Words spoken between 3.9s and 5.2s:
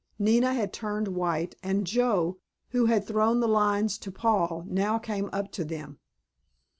to Paul, now